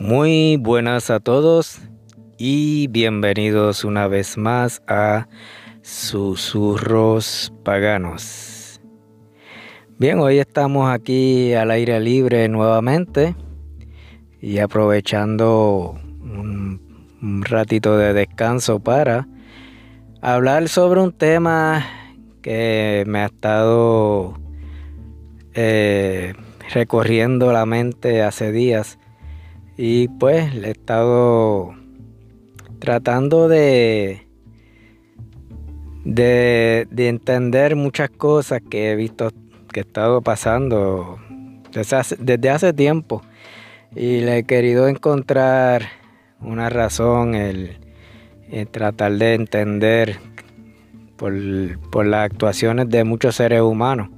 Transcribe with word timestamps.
Muy 0.00 0.56
buenas 0.56 1.10
a 1.10 1.20
todos 1.20 1.78
y 2.38 2.86
bienvenidos 2.86 3.84
una 3.84 4.08
vez 4.08 4.38
más 4.38 4.80
a 4.88 5.28
Susurros 5.82 7.52
Paganos. 7.64 8.80
Bien, 9.98 10.18
hoy 10.20 10.38
estamos 10.38 10.90
aquí 10.90 11.52
al 11.52 11.70
aire 11.70 12.00
libre 12.00 12.48
nuevamente 12.48 13.36
y 14.40 14.60
aprovechando 14.60 16.00
un, 16.22 17.42
ratito 17.44 17.98
de 17.98 18.14
descanso 18.14 18.80
para 18.80 19.28
hablar 20.22 20.70
sobre 20.70 21.02
un 21.02 21.12
tema 21.12 21.86
que 22.40 23.04
me 23.06 23.18
ha 23.18 23.26
estado 23.26 24.40
eh, 25.52 26.32
recorriendo 26.72 27.52
la 27.52 27.66
mente 27.66 28.22
hace 28.22 28.50
días 28.50 28.98
y 29.82 30.08
pues 30.08 30.54
le 30.54 30.68
he 30.68 30.70
estado 30.72 31.74
tratando 32.80 33.48
de, 33.48 34.26
de, 36.04 36.86
entender 37.08 37.76
muchas 37.76 38.10
cosas 38.10 38.60
que 38.68 38.90
he 38.90 38.94
visto 38.94 39.30
que 39.72 39.80
he 39.80 39.82
estado 39.82 40.20
pasando 40.20 41.18
desde 41.72 41.96
hace, 41.96 42.16
desde 42.18 42.50
hace 42.50 42.72
tiempo. 42.74 43.22
Y 43.96 44.20
le 44.20 44.36
he 44.38 44.44
querido 44.44 44.86
encontrar 44.86 45.86
una 46.42 46.68
razón, 46.68 47.34
el, 47.34 47.78
tratar 48.72 49.12
de 49.12 49.32
entender 49.32 50.18
por, 51.16 51.32
por, 51.88 52.04
las 52.04 52.26
actuaciones 52.26 52.90
de 52.90 53.04
muchos 53.04 53.36
seres 53.36 53.62
humanos, 53.62 54.10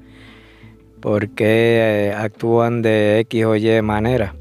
por 1.00 1.28
qué 1.28 2.08
eh, 2.08 2.14
actúan 2.14 2.82
de 2.82 3.20
X 3.20 3.44
o 3.44 3.54
Y 3.54 3.80
manera. 3.80 4.34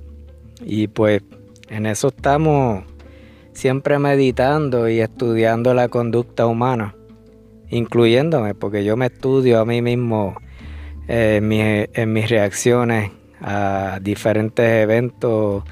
Y 0.63 0.87
pues 0.87 1.21
en 1.69 1.85
eso 1.85 2.09
estamos 2.09 2.83
siempre 3.53 3.99
meditando 3.99 4.89
y 4.89 4.99
estudiando 4.99 5.73
la 5.73 5.87
conducta 5.89 6.45
humana, 6.45 6.95
incluyéndome, 7.69 8.55
porque 8.55 8.83
yo 8.83 8.97
me 8.97 9.07
estudio 9.07 9.59
a 9.59 9.65
mí 9.65 9.81
mismo 9.81 10.35
eh, 11.07 11.87
en, 11.93 12.13
mis 12.13 12.29
reacciones 12.29 13.11
a 13.41 13.99
diferentes 14.01 14.65
eventos, 14.65 15.63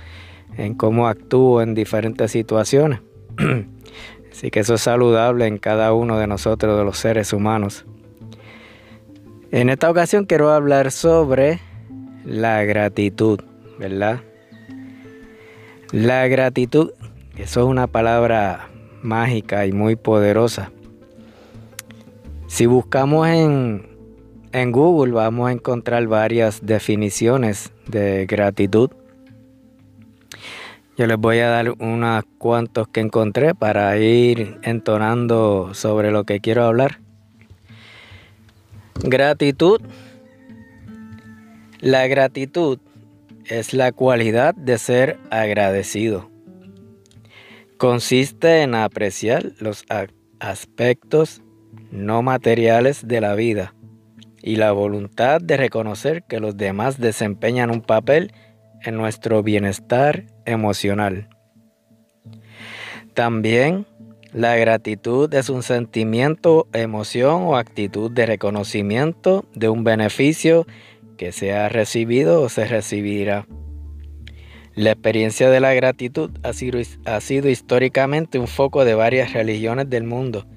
en 0.57 0.73
cómo 0.73 1.07
actúo 1.07 1.61
en 1.61 1.75
diferentes 1.75 2.31
situaciones. 2.31 3.01
Así 4.31 4.51
que 4.51 4.61
eso 4.61 4.75
es 4.75 4.81
saludable 4.81 5.47
en 5.47 5.57
cada 5.57 5.93
uno 5.93 6.17
de 6.17 6.27
nosotros, 6.27 6.77
de 6.77 6.83
los 6.83 6.97
seres 6.97 7.33
humanos. 7.33 7.85
En 9.51 9.69
esta 9.69 9.89
ocasión 9.89 10.25
quiero 10.25 10.51
hablar 10.51 10.91
sobre 10.91 11.59
la 12.23 12.63
gratitud, 12.63 13.39
¿verdad? 13.79 14.21
La 15.91 16.27
gratitud, 16.27 16.91
eso 17.35 17.61
es 17.61 17.65
una 17.65 17.87
palabra 17.87 18.69
mágica 19.01 19.65
y 19.65 19.71
muy 19.71 19.95
poderosa. 19.95 20.71
Si 22.45 22.67
buscamos 22.67 23.27
en, 23.27 23.89
en 24.51 24.71
Google 24.71 25.13
vamos 25.13 25.49
a 25.49 25.51
encontrar 25.51 26.05
varias 26.05 26.63
definiciones 26.63 27.71
de 27.87 28.27
gratitud. 28.27 28.91
Yo 30.95 31.07
les 31.07 31.17
voy 31.17 31.39
a 31.39 31.49
dar 31.49 31.71
unas 31.79 32.23
cuantos 32.37 32.87
que 32.87 32.99
encontré 32.99 33.55
para 33.55 33.97
ir 33.97 34.59
entonando 34.61 35.73
sobre 35.73 36.11
lo 36.11 36.23
que 36.23 36.39
quiero 36.39 36.65
hablar. 36.65 36.99
Gratitud. 39.01 39.81
La 41.79 42.05
gratitud 42.05 42.77
es 43.50 43.73
la 43.73 43.92
cualidad 43.92 44.53
de 44.53 44.78
ser 44.78 45.19
agradecido. 45.31 46.29
Consiste 47.78 48.62
en 48.62 48.75
apreciar 48.75 49.51
los 49.59 49.85
aspectos 50.40 51.41
no 51.91 52.22
materiales 52.22 53.07
de 53.07 53.22
la 53.22 53.34
vida 53.35 53.73
y 54.41 54.57
la 54.57 54.72
voluntad 54.72 55.41
de 55.41 55.57
reconocer 55.57 56.23
que 56.23 56.40
los 56.40 56.56
demás 56.57 57.00
desempeñan 57.00 57.72
un 57.72 57.81
papel 57.81 58.31
en 58.84 58.96
nuestro 58.96 59.41
bienestar 59.44 60.25
emocional. 60.46 61.29
También 63.13 63.85
la 64.31 64.56
gratitud 64.57 65.34
es 65.34 65.50
un 65.50 65.63
sentimiento, 65.63 66.68
emoción 66.72 67.44
o 67.44 67.57
actitud 67.57 68.12
de 68.12 68.28
reconocimiento 68.28 69.46
de 69.56 69.69
un 69.69 69.84
beneficio 69.84 70.68
que 71.19 71.34
se 71.34 71.52
ha 71.52 71.68
recibido 71.68 72.41
o 72.41 72.47
se 72.47 72.66
recibirá. 72.66 73.46
La 74.74 74.91
experiencia 74.91 75.50
de 75.50 75.59
la 75.59 75.74
gratitud 75.74 76.31
ha 76.44 76.53
sido, 76.53 76.80
ha 77.03 77.19
sido, 77.19 77.50
históricamente 77.50 78.40
un 78.40 78.47
foco 78.47 78.85
de 78.85 78.94
varias 78.94 79.34
religiones 79.34 79.90
del 79.90 80.06
mundo 80.06 80.47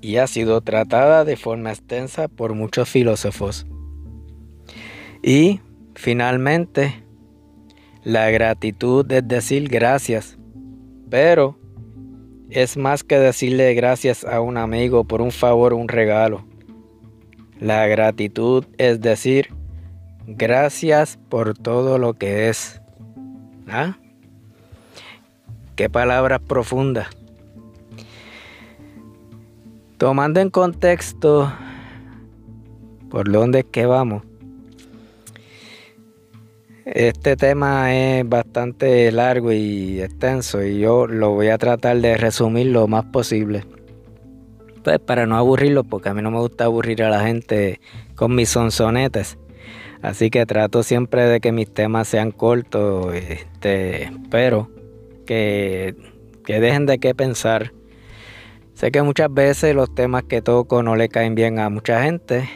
y 0.00 0.16
ha 0.16 0.26
sido 0.26 0.62
tratada 0.62 1.26
de 1.26 1.36
forma 1.36 1.70
extensa 1.70 2.28
por 2.28 2.54
muchos 2.54 2.88
filósofos. 2.88 3.66
Y, 5.22 5.60
finalmente, 5.94 7.04
la 8.04 8.30
gratitud 8.30 9.12
es 9.12 9.28
decir 9.28 9.68
gracias, 9.68 10.38
pero 11.10 11.58
es 12.48 12.78
más 12.78 13.04
que 13.04 13.18
decirle 13.18 13.74
gracias 13.74 14.24
a 14.24 14.40
un 14.40 14.56
amigo 14.56 15.04
por 15.04 15.20
un 15.20 15.30
favor 15.30 15.74
o 15.74 15.76
un 15.76 15.88
regalo. 15.88 16.46
La 17.60 17.86
gratitud 17.86 18.64
es 18.78 19.02
decir 19.02 19.50
Gracias 20.26 21.18
por 21.28 21.56
todo 21.56 21.98
lo 21.98 22.14
que 22.14 22.48
es. 22.48 22.80
¿Ah? 23.68 23.98
Qué 25.76 25.90
palabras 25.90 26.40
profundas. 26.40 27.08
Tomando 29.98 30.40
en 30.40 30.50
contexto 30.50 31.52
por 33.10 33.30
dónde 33.30 33.60
es 33.60 33.64
que 33.66 33.86
vamos. 33.86 34.22
Este 36.84 37.36
tema 37.36 37.94
es 37.94 38.28
bastante 38.28 39.10
largo 39.10 39.52
y 39.52 40.00
extenso 40.00 40.62
y 40.62 40.78
yo 40.78 41.06
lo 41.06 41.30
voy 41.30 41.48
a 41.48 41.58
tratar 41.58 41.98
de 41.98 42.16
resumir 42.16 42.66
lo 42.66 42.86
más 42.86 43.04
posible. 43.06 43.64
Pues 44.82 44.98
para 44.98 45.26
no 45.26 45.36
aburrirlo, 45.36 45.84
porque 45.84 46.10
a 46.10 46.14
mí 46.14 46.20
no 46.20 46.30
me 46.30 46.40
gusta 46.40 46.64
aburrir 46.64 47.02
a 47.02 47.08
la 47.08 47.20
gente 47.20 47.80
con 48.14 48.34
mis 48.34 48.50
sonsonetes. 48.50 49.38
Así 50.04 50.28
que 50.28 50.44
trato 50.44 50.82
siempre 50.82 51.22
de 51.22 51.40
que 51.40 51.50
mis 51.50 51.72
temas 51.72 52.08
sean 52.08 52.30
cortos, 52.30 53.14
este, 53.14 54.12
pero 54.30 54.68
que, 55.24 55.94
dejen 56.46 56.84
de 56.84 56.98
qué 56.98 57.14
pensar. 57.14 57.72
Sé 58.74 58.90
que 58.90 59.00
muchas 59.00 59.32
veces 59.32 59.74
los 59.74 59.94
temas 59.94 60.24
que 60.24 60.42
toco 60.42 60.82
no 60.82 60.94
le 60.94 61.08
caen 61.08 61.34
bien 61.34 61.58
a 61.58 61.70
mucha 61.70 62.02
gente 62.02 62.46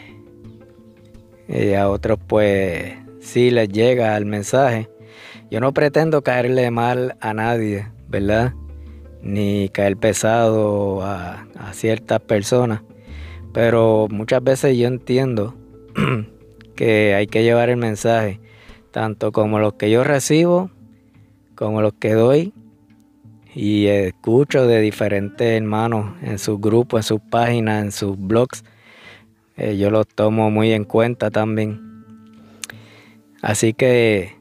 y 1.48 1.72
a 1.72 1.88
otros 1.88 2.18
pues 2.26 2.96
sí 3.20 3.50
les 3.50 3.70
llega 3.70 4.14
el 4.18 4.26
mensaje. 4.26 4.90
Yo 5.50 5.60
no 5.60 5.72
pretendo 5.72 6.20
caerle 6.20 6.70
mal 6.70 7.16
a 7.22 7.32
nadie, 7.32 7.88
¿verdad? 8.08 8.52
Ni 9.22 9.70
caer 9.70 9.96
pesado 9.96 11.00
a, 11.02 11.46
a 11.58 11.72
ciertas 11.72 12.20
personas. 12.20 12.82
Pero 13.54 14.06
muchas 14.10 14.44
veces 14.44 14.76
yo 14.76 14.86
entiendo 14.86 15.54
que 16.78 17.16
hay 17.16 17.26
que 17.26 17.42
llevar 17.42 17.70
el 17.70 17.76
mensaje, 17.76 18.38
tanto 18.92 19.32
como 19.32 19.58
los 19.58 19.72
que 19.72 19.90
yo 19.90 20.04
recibo, 20.04 20.70
como 21.56 21.82
los 21.82 21.92
que 21.94 22.12
doy 22.12 22.54
y 23.52 23.86
escucho 23.86 24.64
de 24.68 24.80
diferentes 24.80 25.60
hermanos 25.60 26.14
en 26.22 26.38
sus 26.38 26.60
grupos, 26.60 27.00
en 27.00 27.02
sus 27.02 27.20
páginas, 27.20 27.82
en 27.82 27.90
sus 27.90 28.16
blogs. 28.16 28.62
Eh, 29.56 29.76
yo 29.76 29.90
los 29.90 30.06
tomo 30.06 30.52
muy 30.52 30.70
en 30.70 30.84
cuenta 30.84 31.32
también. 31.32 32.04
Así 33.42 33.74
que 33.74 34.36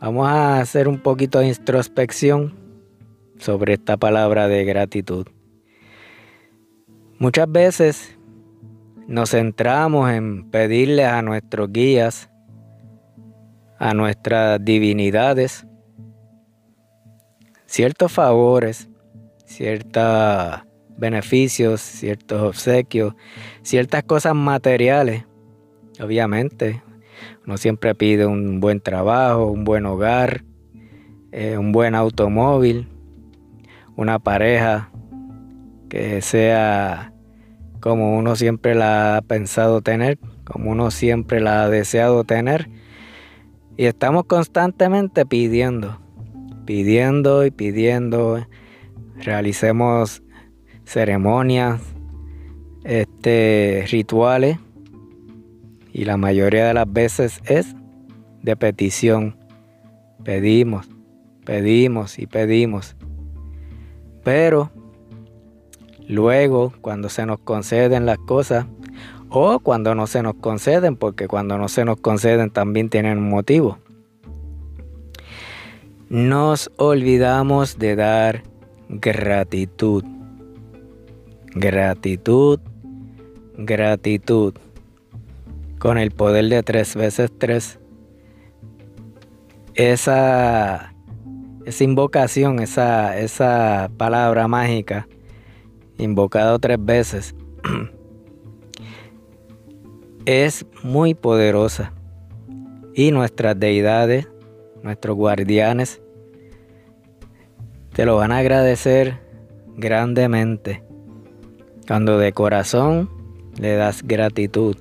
vamos 0.00 0.28
a 0.28 0.60
hacer 0.60 0.86
un 0.86 0.98
poquito 0.98 1.38
de 1.38 1.48
introspección 1.48 2.58
sobre 3.38 3.72
esta 3.72 3.96
palabra 3.96 4.48
de 4.48 4.66
gratitud. 4.66 5.26
Muchas 7.18 7.50
veces 7.50 8.18
nos 9.06 9.30
centramos 9.30 10.10
en 10.10 10.50
pedirle 10.50 11.04
a 11.04 11.22
nuestros 11.22 11.72
guías, 11.72 12.30
a 13.78 13.94
nuestras 13.94 14.64
divinidades, 14.64 15.66
ciertos 17.66 18.12
favores, 18.12 18.88
ciertos 19.44 20.62
beneficios, 20.96 21.80
ciertos 21.80 22.42
obsequios, 22.42 23.14
ciertas 23.62 24.04
cosas 24.04 24.34
materiales. 24.34 25.24
Obviamente, 26.00 26.82
uno 27.46 27.56
siempre 27.56 27.94
pide 27.94 28.26
un 28.26 28.60
buen 28.60 28.80
trabajo, 28.80 29.46
un 29.46 29.64
buen 29.64 29.86
hogar, 29.86 30.44
eh, 31.32 31.56
un 31.58 31.72
buen 31.72 31.94
automóvil, 31.94 32.88
una 33.96 34.18
pareja 34.18 34.90
que 35.88 36.22
sea 36.22 37.09
como 37.80 38.16
uno 38.16 38.36
siempre 38.36 38.74
la 38.74 39.16
ha 39.16 39.22
pensado 39.22 39.80
tener, 39.80 40.18
como 40.44 40.70
uno 40.70 40.90
siempre 40.90 41.40
la 41.40 41.64
ha 41.64 41.68
deseado 41.68 42.24
tener. 42.24 42.68
Y 43.76 43.86
estamos 43.86 44.24
constantemente 44.24 45.26
pidiendo. 45.26 45.98
pidiendo 46.66 47.44
y 47.44 47.50
pidiendo, 47.50 48.46
realicemos 49.16 50.22
ceremonias, 50.84 51.80
este, 52.84 53.86
rituales, 53.90 54.58
y 55.92 56.04
la 56.04 56.16
mayoría 56.16 56.66
de 56.66 56.74
las 56.74 56.92
veces 56.92 57.40
es 57.44 57.74
de 58.42 58.56
petición. 58.56 59.36
Pedimos, 60.24 60.88
pedimos 61.44 62.18
y 62.18 62.26
pedimos. 62.26 62.96
Pero 64.22 64.70
luego, 66.10 66.72
cuando 66.80 67.08
se 67.08 67.24
nos 67.24 67.38
conceden 67.38 68.04
las 68.04 68.18
cosas, 68.18 68.66
o 69.28 69.60
cuando 69.60 69.94
no 69.94 70.06
se 70.06 70.22
nos 70.22 70.34
conceden, 70.34 70.96
porque 70.96 71.28
cuando 71.28 71.56
no 71.56 71.68
se 71.68 71.84
nos 71.84 71.98
conceden 72.00 72.50
también 72.50 72.90
tienen 72.90 73.18
un 73.18 73.28
motivo, 73.28 73.78
nos 76.08 76.70
olvidamos 76.76 77.78
de 77.78 77.94
dar 77.94 78.42
gratitud. 78.88 80.04
Gratitud, 81.54 82.58
gratitud. 83.56 84.54
Con 85.78 85.98
el 85.98 86.10
poder 86.10 86.48
de 86.48 86.62
tres 86.64 86.96
veces 86.96 87.30
tres. 87.38 87.78
Esa, 89.74 90.92
esa 91.64 91.84
invocación, 91.84 92.58
esa, 92.58 93.16
esa 93.18 93.90
palabra 93.96 94.48
mágica, 94.48 95.06
invocado 96.00 96.58
tres 96.58 96.78
veces, 96.80 97.34
es 100.26 100.66
muy 100.82 101.14
poderosa. 101.14 101.92
Y 102.94 103.12
nuestras 103.12 103.58
deidades 103.58 104.28
nuestros 104.82 105.16
guardianes, 105.16 106.00
te 107.92 108.04
lo 108.04 108.16
van 108.16 108.32
a 108.32 108.38
agradecer 108.38 109.18
grandemente 109.76 110.82
cuando 111.86 112.18
de 112.18 112.32
corazón 112.32 113.10
le 113.58 113.74
das 113.74 114.02
gratitud. 114.02 114.76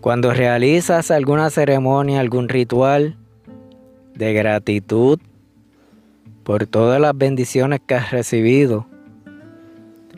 Cuando 0.00 0.32
realizas 0.32 1.10
alguna 1.10 1.50
ceremonia, 1.50 2.20
algún 2.20 2.48
ritual 2.48 3.18
de 4.14 4.32
gratitud 4.32 5.18
por 6.42 6.66
todas 6.66 7.00
las 7.00 7.16
bendiciones 7.16 7.80
que 7.86 7.94
has 7.94 8.10
recibido 8.10 8.86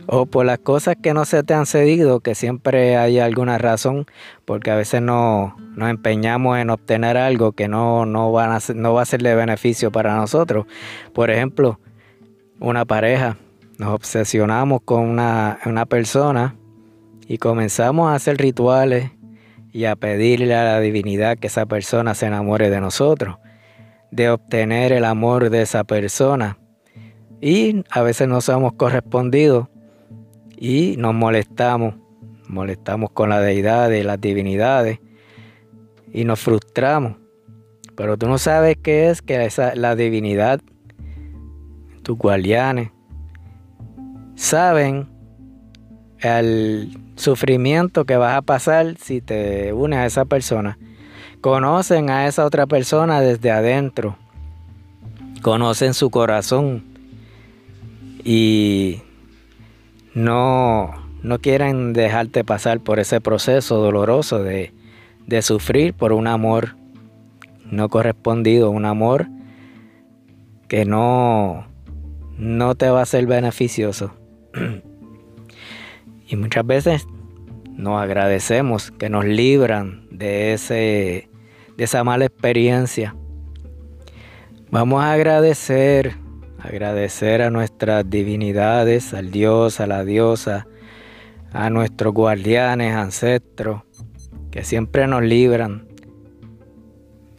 o 0.07 0.27
por 0.27 0.47
las 0.47 0.59
cosas 0.59 0.97
que 1.01 1.15
no 1.15 1.25
se 1.25 1.43
te 1.43 1.55
han 1.55 1.67
cedido, 1.67 2.21
que 2.21 2.35
siempre 2.35 2.97
hay 2.97 3.19
alguna 3.19 3.59
razón, 3.59 4.07
porque 4.45 4.71
a 4.71 4.77
veces 4.77 5.03
no, 5.03 5.57
nos 5.77 5.91
empeñamos 5.91 6.59
en 6.59 6.71
obtener 6.71 7.17
algo 7.17 7.53
que 7.53 7.69
no, 7.69 8.07
no, 8.07 8.33
van 8.33 8.53
a 8.53 8.59
no 8.75 8.95
va 8.95 9.03
a 9.03 9.07
ser 9.07 9.23
de 9.23 9.35
beneficio 9.35 9.93
para 9.93 10.17
nosotros. 10.17 10.67
Por 11.13 11.31
ejemplo, 11.31 11.79
una 12.61 12.85
pareja, 12.85 13.37
nos 13.79 13.95
obsesionamos 13.95 14.81
con 14.85 15.01
una, 15.09 15.59
una 15.67 15.87
persona 15.87 16.57
y 17.27 17.39
comenzamos 17.39 18.11
a 18.11 18.15
hacer 18.15 18.39
rituales 18.39 19.11
y 19.73 19.87
a 19.87 19.97
pedirle 19.97 20.55
a 20.55 20.65
la 20.65 20.81
divinidad 20.81 21.39
que 21.39 21.47
esa 21.47 21.67
persona 21.67 22.15
se 22.15 22.27
enamore 22.27 22.69
de 22.69 22.81
nosotros, 22.81 23.39
de 24.11 24.31
obtener 24.31 24.93
el 24.93 25.05
amor 25.05 25.49
de 25.49 25.63
esa 25.63 25.85
persona. 25.85 26.59
Y 27.41 27.83
a 27.91 28.03
veces 28.03 28.29
no 28.29 28.41
somos 28.41 28.75
correspondidos 28.75 29.69
y 30.63 30.95
nos 30.97 31.13
molestamos, 31.13 31.97
molestamos 32.47 33.11
con 33.11 33.31
la 33.31 33.41
deidad 33.41 33.91
y 33.91 34.05
las 34.05 34.21
divinidades 34.21 35.01
y 36.13 36.23
nos 36.23 36.39
frustramos. 36.39 37.17
Pero 37.97 38.17
tú 38.17 38.29
no 38.29 38.39
sabes 38.39 38.77
qué 38.81 39.11
es 39.11 39.23
que 39.23 39.45
esa, 39.45 39.75
la 39.75 39.97
divinidad, 39.97 40.61
tus 42.05 42.17
guardianes, 42.17 42.93
saben 44.37 45.09
el 46.21 46.97
sufrimiento 47.17 48.05
que 48.05 48.17
vas 48.17 48.37
a 48.37 48.43
pasar 48.43 48.97
si 48.99 49.21
te 49.21 49.73
unes 49.73 49.99
a 49.99 50.07
esa 50.07 50.27
persona. 50.27 50.79
Conocen 51.41 52.09
a 52.09 52.29
esa 52.29 52.47
otra 52.47 52.69
persona 52.69 53.21
desde 53.21 53.51
adentro. 53.51 54.17
Conocen 55.43 55.93
su 55.93 56.09
corazón. 56.09 56.85
Y 58.23 59.03
no, 60.15 60.95
no 61.23 61.39
quieren 61.41 61.93
dejarte 61.93 62.45
pasar 62.45 62.81
por 62.81 62.99
ese 62.99 63.21
proceso 63.21 63.77
doloroso 63.77 64.43
de, 64.43 64.73
de 65.27 65.43
sufrir 65.43 65.95
por 65.95 66.13
un 66.13 66.27
amor 66.27 66.77
no 67.71 67.89
correspondido, 67.89 68.71
un 68.71 68.85
amor 68.85 69.29
que 70.69 70.85
no, 70.85 71.67
no 72.37 72.75
te 72.75 72.91
va 72.91 73.03
a 73.03 73.07
ser 73.07 73.27
beneficioso. 73.27 74.15
y 76.29 76.37
muchas 76.37 76.67
veces 76.67 77.07
nos 77.71 78.01
agradecemos 78.01 78.91
que 78.91 79.09
nos 79.09 79.25
libran 79.25 80.07
de, 80.11 80.53
ese, 80.53 81.31
de 81.77 81.85
esa 81.85 82.05
mala 82.05 82.27
experiencia. 82.27 83.17
Vamos 84.71 85.03
a 85.03 85.13
agradecer 85.13 86.17
agradecer 86.63 87.43
a 87.43 87.51
nuestras 87.51 88.09
divinidades, 88.09 89.15
al 89.15 89.31
Dios, 89.31 89.81
a 89.81 89.87
la 89.87 90.05
diosa, 90.05 90.69
a 91.53 91.71
nuestros 91.71 92.15
guardianes, 92.15 92.95
ancestros, 92.95 93.83
que 94.51 94.63
siempre 94.63 95.07
nos 95.07 95.23
libran. 95.23 95.89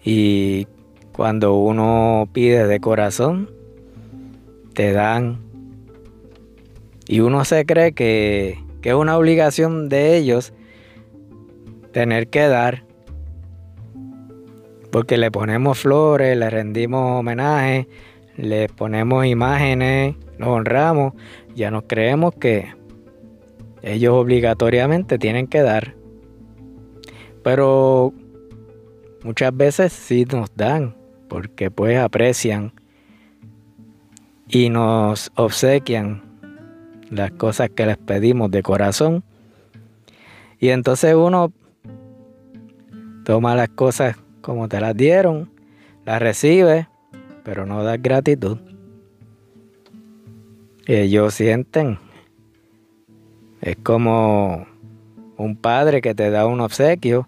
Y 0.04 0.68
cuando 1.14 1.56
uno 1.56 2.28
pide 2.34 2.68
de 2.68 2.80
corazón, 2.82 3.50
te 4.74 4.92
dan. 4.92 5.40
Y 7.08 7.22
uno 7.22 7.46
se 7.46 7.66
cree 7.66 7.94
que, 7.94 8.60
que 8.82 8.90
es 8.90 8.96
una 8.96 9.18
obligación 9.18 9.88
de 9.88 10.18
ellos 10.18 10.54
tener 11.94 12.28
que 12.28 12.48
dar. 12.48 12.84
Porque 14.92 15.18
le 15.18 15.32
ponemos 15.32 15.80
flores, 15.80 16.38
le 16.38 16.50
rendimos 16.50 17.20
homenaje, 17.20 17.88
le 18.38 18.68
ponemos 18.70 19.26
imágenes, 19.26 20.16
nos 20.38 20.50
honramos, 20.50 21.14
ya 21.56 21.72
nos 21.72 21.84
creemos 21.88 22.34
que 22.36 22.74
ellos 23.82 24.14
obligatoriamente 24.14 25.18
tienen 25.18 25.48
que 25.48 25.62
dar. 25.62 25.96
Pero 27.44 28.14
muchas 29.24 29.56
veces 29.56 29.94
sí 29.94 30.26
nos 30.26 30.56
dan, 30.56 30.96
porque 31.28 31.70
pues 31.70 31.98
aprecian 31.98 32.74
y 34.48 34.70
nos 34.70 35.32
obsequian 35.36 36.24
las 37.10 37.32
cosas 37.32 37.70
que 37.70 37.86
les 37.86 37.98
pedimos 37.98 38.50
de 38.52 38.64
corazón. 38.64 39.24
Y 40.60 40.70
entonces 40.70 41.14
uno 41.14 41.52
toma 43.26 43.56
las 43.56 43.70
cosas 43.70 44.18
como 44.42 44.68
te 44.68 44.80
las 44.80 44.96
dieron, 44.96 45.52
las 46.06 46.22
recibe 46.22 46.88
pero 47.44 47.66
no 47.66 47.84
das 47.84 48.02
gratitud. 48.02 48.58
Ellos 50.86 51.34
sienten. 51.34 52.00
Es 53.62 53.78
como 53.78 54.68
un 55.38 55.56
padre 55.56 56.02
que 56.02 56.16
te 56.16 56.30
da 56.30 56.46
un 56.46 56.60
obsequio 56.62 57.28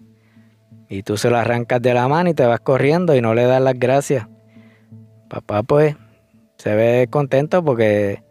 y 0.88 1.02
tú 1.02 1.16
se 1.16 1.30
lo 1.30 1.38
arrancas 1.38 1.80
de 1.80 1.94
la 1.94 2.08
mano 2.08 2.30
y 2.30 2.34
te 2.34 2.46
vas 2.46 2.60
corriendo 2.60 3.14
y 3.14 3.20
no 3.20 3.34
le 3.34 3.44
das 3.44 3.62
las 3.62 3.78
gracias. 3.78 4.28
Papá 5.28 5.62
pues 5.62 5.96
se 6.58 6.74
ve 6.74 7.08
contento 7.10 7.64
porque 7.64 8.22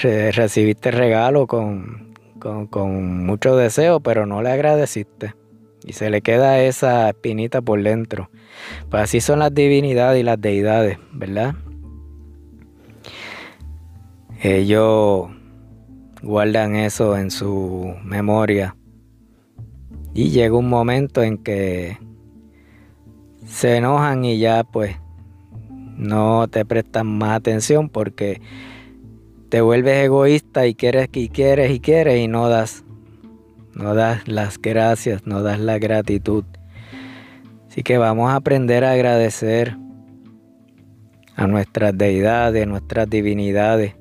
recibiste 0.00 0.92
regalo 0.92 1.46
con, 1.46 2.14
con, 2.38 2.68
con 2.68 3.26
mucho 3.26 3.56
deseo, 3.56 4.00
pero 4.00 4.26
no 4.26 4.42
le 4.42 4.50
agradeciste 4.50 5.37
y 5.88 5.94
se 5.94 6.10
le 6.10 6.20
queda 6.20 6.60
esa 6.60 7.08
espinita 7.08 7.62
por 7.62 7.82
dentro. 7.82 8.30
Pues 8.90 9.04
así 9.04 9.22
son 9.22 9.38
las 9.38 9.54
divinidades 9.54 10.20
y 10.20 10.22
las 10.22 10.38
deidades, 10.38 10.98
¿verdad? 11.12 11.54
Ellos 14.42 15.30
guardan 16.22 16.76
eso 16.76 17.16
en 17.16 17.30
su 17.30 17.94
memoria 18.04 18.76
y 20.12 20.28
llega 20.28 20.56
un 20.56 20.68
momento 20.68 21.22
en 21.22 21.38
que 21.38 21.96
se 23.46 23.76
enojan 23.76 24.26
y 24.26 24.38
ya 24.38 24.64
pues 24.64 24.96
no 25.96 26.48
te 26.48 26.66
prestan 26.66 27.06
más 27.06 27.36
atención 27.36 27.88
porque 27.88 28.42
te 29.48 29.62
vuelves 29.62 30.04
egoísta 30.04 30.66
y 30.66 30.74
quieres 30.74 31.08
y 31.12 31.30
quieres 31.30 31.70
y 31.70 31.80
quieres 31.80 32.20
y 32.20 32.28
no 32.28 32.48
das 32.50 32.84
no 33.78 33.94
das 33.94 34.26
las 34.28 34.58
gracias, 34.60 35.26
no 35.26 35.42
das 35.42 35.60
la 35.60 35.78
gratitud. 35.78 36.44
Así 37.68 37.82
que 37.82 37.96
vamos 37.96 38.30
a 38.30 38.36
aprender 38.36 38.84
a 38.84 38.92
agradecer 38.92 39.76
a 41.36 41.46
nuestras 41.46 41.96
deidades, 41.96 42.64
a 42.64 42.66
nuestras 42.66 43.08
divinidades 43.08 43.94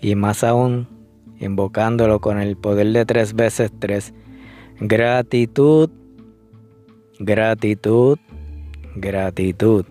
y 0.00 0.14
más 0.14 0.42
aún 0.42 0.88
invocándolo 1.38 2.20
con 2.20 2.40
el 2.40 2.56
poder 2.56 2.88
de 2.92 3.04
tres 3.04 3.34
veces 3.34 3.70
tres. 3.78 4.14
Gratitud, 4.80 5.90
gratitud, 7.18 8.18
gratitud. 8.96 9.84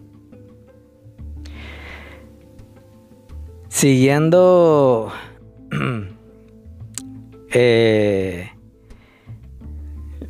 Siguiendo, 3.70 5.12
eh, 7.60 8.52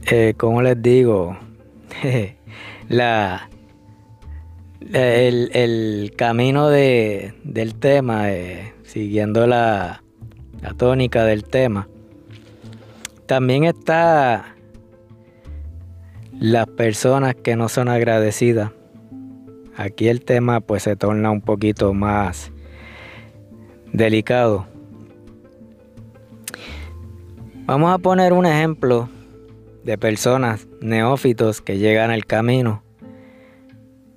eh, 0.09 0.33
¿cómo 0.37 0.61
les 0.61 0.81
digo? 0.81 1.37
la, 2.87 3.49
el, 4.93 6.13
camino 6.15 6.69
de, 6.69 7.33
del 7.43 7.75
tema, 7.75 8.31
eh, 8.31 8.73
siguiendo 8.83 9.45
la, 9.45 10.03
la 10.61 10.73
tónica 10.73 11.25
del 11.25 11.43
tema. 11.43 11.89
También 13.25 13.65
está 13.65 14.55
las 16.39 16.65
personas 16.67 17.35
que 17.35 17.57
no 17.57 17.67
son 17.67 17.89
agradecidas. 17.89 18.71
Aquí 19.75 20.07
el 20.07 20.23
tema 20.23 20.61
pues 20.61 20.83
se 20.83 20.95
torna 20.95 21.29
un 21.31 21.41
poquito 21.41 21.93
más 21.93 22.53
delicado. 23.91 24.76
Vamos 27.67 27.93
a 27.93 27.97
poner 27.97 28.31
un 28.31 28.45
ejemplo 28.45 29.09
de 29.83 29.97
personas 29.97 30.65
neófitos 30.79 31.59
que 31.59 31.77
llegan 31.77 32.11
al 32.11 32.25
camino 32.25 32.81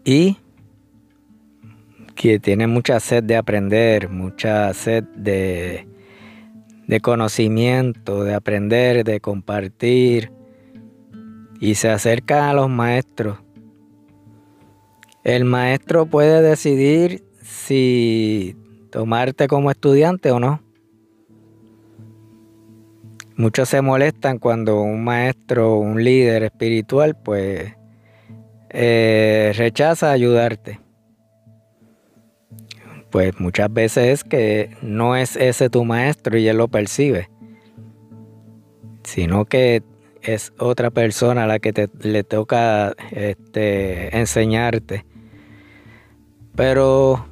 y 0.04 0.36
que 2.14 2.38
tienen 2.38 2.70
mucha 2.70 3.00
sed 3.00 3.24
de 3.24 3.36
aprender, 3.36 4.08
mucha 4.08 4.72
sed 4.72 5.02
de, 5.16 5.88
de 6.86 7.00
conocimiento, 7.00 8.22
de 8.22 8.34
aprender, 8.34 9.02
de 9.02 9.18
compartir, 9.18 10.30
y 11.58 11.74
se 11.74 11.88
acercan 11.88 12.44
a 12.44 12.54
los 12.54 12.70
maestros. 12.70 13.40
El 15.24 15.44
maestro 15.44 16.06
puede 16.06 16.40
decidir 16.40 17.24
si 17.42 18.54
tomarte 18.92 19.48
como 19.48 19.72
estudiante 19.72 20.30
o 20.30 20.38
no. 20.38 20.62
Muchos 23.40 23.70
se 23.70 23.80
molestan 23.80 24.38
cuando 24.38 24.82
un 24.82 25.02
maestro, 25.02 25.78
un 25.78 26.04
líder 26.04 26.42
espiritual, 26.42 27.16
pues 27.16 27.72
eh, 28.68 29.54
rechaza 29.56 30.12
ayudarte. 30.12 30.78
Pues 33.08 33.40
muchas 33.40 33.72
veces 33.72 34.08
es 34.08 34.24
que 34.24 34.76
no 34.82 35.16
es 35.16 35.36
ese 35.36 35.70
tu 35.70 35.86
maestro 35.86 36.36
y 36.36 36.48
él 36.48 36.58
lo 36.58 36.68
percibe, 36.68 37.30
sino 39.04 39.46
que 39.46 39.84
es 40.20 40.52
otra 40.58 40.90
persona 40.90 41.44
a 41.44 41.46
la 41.46 41.60
que 41.60 41.72
te, 41.72 41.88
le 42.02 42.24
toca 42.24 42.94
este, 43.10 44.18
enseñarte. 44.18 45.06
Pero 46.54 47.24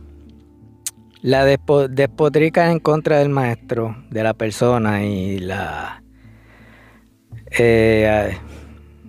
la 1.23 1.45
despotrica 1.45 2.71
en 2.71 2.79
contra 2.79 3.19
del 3.19 3.29
maestro, 3.29 3.97
de 4.11 4.23
la 4.23 4.35
persona 4.35 5.05
y 5.05 5.39
la, 5.39 6.03
eh, 7.59 8.37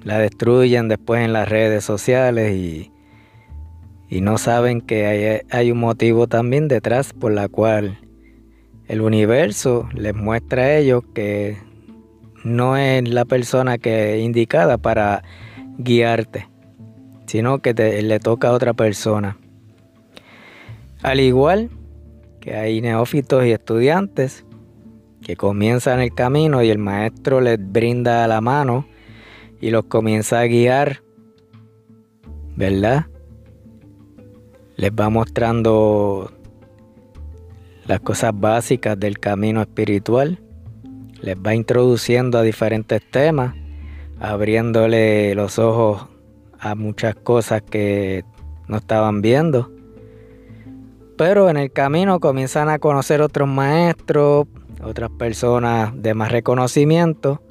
la 0.03 0.19
destruyen 0.19 0.87
después 0.87 1.23
en 1.23 1.33
las 1.33 1.47
redes 1.47 1.83
sociales 1.83 2.55
y, 2.55 2.91
y 4.09 4.21
no 4.21 4.37
saben 4.37 4.81
que 4.81 5.05
hay, 5.05 5.41
hay, 5.51 5.71
un 5.71 5.79
motivo 5.79 6.27
también 6.27 6.67
detrás 6.67 7.13
por 7.13 7.31
la 7.31 7.47
cual 7.47 7.99
el 8.87 9.01
universo 9.01 9.87
les 9.93 10.15
muestra 10.15 10.63
a 10.63 10.77
ellos 10.77 11.03
que 11.13 11.57
no 12.43 12.75
es 12.75 13.07
la 13.07 13.25
persona 13.25 13.77
que 13.77 14.19
indicada 14.19 14.77
para 14.77 15.23
guiarte, 15.77 16.47
sino 17.27 17.59
que 17.59 17.73
te, 17.73 18.01
le 18.01 18.19
toca 18.19 18.47
a 18.47 18.53
otra 18.53 18.73
persona. 18.73 19.37
Al 21.03 21.19
igual 21.19 21.69
que 22.39 22.55
hay 22.55 22.81
neófitos 22.81 23.46
y 23.46 23.51
estudiantes 23.51 24.46
que 25.22 25.36
comienzan 25.36 26.00
el 26.00 26.13
camino 26.13 26.63
y 26.63 26.69
el 26.69 26.77
maestro 26.77 27.41
les 27.41 27.60
brinda 27.60 28.27
la 28.27 28.41
mano 28.41 28.86
y 29.62 29.72
los 29.72 29.86
comienza 29.86 30.39
a 30.39 30.46
guiar, 30.46 31.03
¿verdad? 32.55 33.08
Les 34.77 34.91
va 34.91 35.10
mostrando 35.10 36.31
las 37.86 38.00
cosas 38.00 38.31
básicas 38.34 38.98
del 38.98 39.19
camino 39.19 39.62
espiritual, 39.62 40.39
les 41.22 41.36
va 41.36 41.53
introduciendo 41.53 42.38
a 42.38 42.43
diferentes 42.43 43.01
temas, 43.12 43.55
abriéndole 44.19 45.36
los 45.36 45.60
ojos 45.60 46.08
a 46.60 46.75
muchas 46.75 47.15
cosas 47.15 47.62
que 47.62 48.24
no 48.67 48.77
estaban 48.77 49.22
viendo 49.22 49.78
pero 51.19 51.49
en 51.49 51.57
el 51.57 51.69
camino 51.69 52.21
comienzan 52.21 52.69
a 52.69 52.79
conocer 52.79 53.21
otros 53.21 53.49
maestros, 53.49 54.47
otras 54.81 55.09
personas 55.09 55.91
de 56.01 56.13
más 56.13 56.31
reconocimiento. 56.31 57.41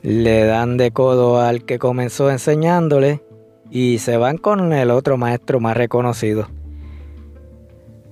Le 0.00 0.44
dan 0.44 0.76
de 0.76 0.92
codo 0.92 1.40
al 1.40 1.64
que 1.64 1.80
comenzó 1.80 2.30
enseñándole 2.30 3.24
y 3.72 3.98
se 3.98 4.16
van 4.18 4.38
con 4.38 4.72
el 4.72 4.92
otro 4.92 5.16
maestro 5.16 5.58
más 5.58 5.76
reconocido. 5.76 6.46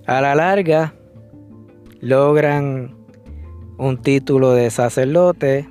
A 0.08 0.20
la 0.20 0.34
larga 0.34 0.94
logran 2.00 2.96
un 3.78 3.96
título 4.02 4.54
de 4.54 4.70
sacerdote, 4.70 5.68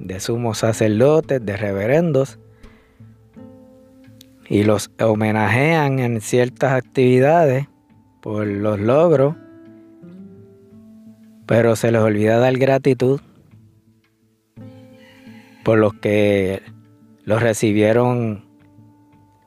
de 0.00 0.18
sumo 0.18 0.54
sacerdote, 0.54 1.38
de 1.38 1.56
reverendos 1.56 2.40
y 4.48 4.64
los 4.64 4.90
homenajean 4.98 5.98
en 5.98 6.20
ciertas 6.20 6.72
actividades 6.72 7.66
por 8.20 8.46
los 8.46 8.80
logros, 8.80 9.36
pero 11.46 11.76
se 11.76 11.92
les 11.92 12.00
olvida 12.00 12.38
dar 12.38 12.56
gratitud 12.56 13.20
por 15.64 15.78
los 15.78 15.94
que 15.94 16.62
los 17.24 17.42
recibieron 17.42 18.46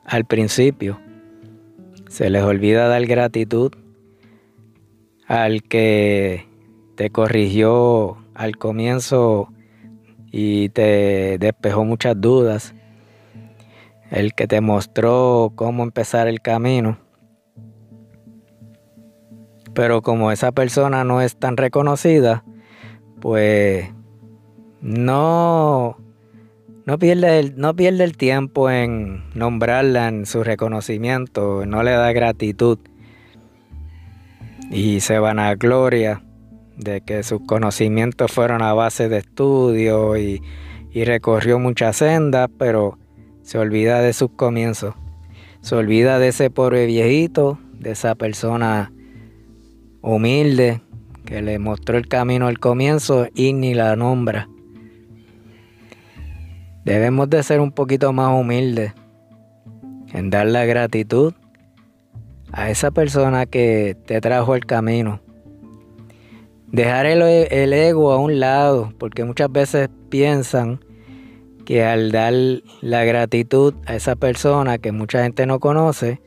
al 0.04 0.24
principio. 0.24 1.00
Se 2.08 2.30
les 2.30 2.42
olvida 2.42 2.86
dar 2.86 3.04
gratitud 3.06 3.72
al 5.26 5.62
que 5.62 6.46
te 6.94 7.10
corrigió 7.10 8.18
al 8.34 8.56
comienzo 8.56 9.48
y 10.30 10.68
te 10.68 11.38
despejó 11.38 11.84
muchas 11.84 12.20
dudas 12.20 12.74
el 14.12 14.34
que 14.34 14.46
te 14.46 14.60
mostró 14.60 15.52
cómo 15.54 15.82
empezar 15.82 16.28
el 16.28 16.40
camino. 16.42 16.98
Pero 19.74 20.02
como 20.02 20.30
esa 20.30 20.52
persona 20.52 21.02
no 21.02 21.22
es 21.22 21.36
tan 21.36 21.56
reconocida, 21.56 22.44
pues 23.20 23.88
no, 24.82 25.96
no, 26.84 26.98
pierde 26.98 27.38
el, 27.38 27.56
no 27.56 27.74
pierde 27.74 28.04
el 28.04 28.18
tiempo 28.18 28.70
en 28.70 29.24
nombrarla 29.34 30.08
en 30.08 30.26
su 30.26 30.44
reconocimiento, 30.44 31.64
no 31.64 31.82
le 31.82 31.92
da 31.92 32.12
gratitud 32.12 32.78
y 34.70 35.00
se 35.00 35.18
van 35.18 35.38
a 35.38 35.54
gloria 35.54 36.22
de 36.76 37.00
que 37.00 37.22
sus 37.22 37.40
conocimientos 37.46 38.30
fueron 38.30 38.60
a 38.60 38.74
base 38.74 39.08
de 39.08 39.18
estudio 39.18 40.18
y, 40.18 40.42
y 40.90 41.04
recorrió 41.04 41.58
muchas 41.58 41.96
sendas, 41.96 42.50
pero 42.58 42.98
se 43.42 43.58
olvida 43.58 44.00
de 44.00 44.12
sus 44.12 44.30
comienzos. 44.30 44.94
Se 45.60 45.74
olvida 45.76 46.18
de 46.18 46.28
ese 46.28 46.50
pobre 46.50 46.86
viejito, 46.86 47.58
de 47.78 47.92
esa 47.92 48.14
persona 48.14 48.92
humilde 50.00 50.80
que 51.24 51.42
le 51.42 51.58
mostró 51.58 51.96
el 51.96 52.08
camino 52.08 52.48
al 52.48 52.58
comienzo 52.58 53.26
y 53.34 53.52
ni 53.52 53.74
la 53.74 53.94
nombra. 53.96 54.48
Debemos 56.84 57.30
de 57.30 57.42
ser 57.42 57.60
un 57.60 57.70
poquito 57.70 58.12
más 58.12 58.38
humildes 58.38 58.92
en 60.12 60.30
dar 60.30 60.46
la 60.46 60.64
gratitud 60.64 61.32
a 62.52 62.70
esa 62.70 62.90
persona 62.90 63.46
que 63.46 63.96
te 64.06 64.20
trajo 64.20 64.54
el 64.54 64.66
camino. 64.66 65.20
Dejar 66.66 67.06
el, 67.06 67.22
el 67.22 67.72
ego 67.72 68.12
a 68.12 68.18
un 68.18 68.40
lado, 68.40 68.92
porque 68.98 69.24
muchas 69.24 69.50
veces 69.52 69.88
piensan 70.08 70.80
que 71.64 71.84
al 71.84 72.12
dar 72.12 72.34
la 72.80 73.04
gratitud 73.04 73.74
a 73.86 73.94
esa 73.94 74.16
persona 74.16 74.78
que 74.78 74.92
mucha 74.92 75.22
gente 75.22 75.46
no 75.46 75.60
conoce, 75.60 76.20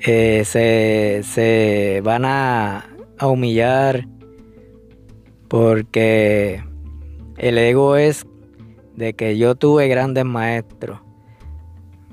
eh, 0.00 0.42
se, 0.44 2.00
van 2.04 2.24
a, 2.24 2.90
a 3.18 3.26
humillar 3.26 4.06
porque 5.48 6.62
el 7.36 7.58
ego 7.58 7.96
es 7.96 8.26
de 8.94 9.14
que 9.14 9.36
yo 9.38 9.54
tuve 9.54 9.88
grandes 9.88 10.24
maestros. 10.24 11.00